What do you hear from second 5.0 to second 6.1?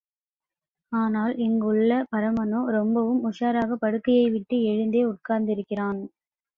உட்கார்ந்திருக்கிறான்.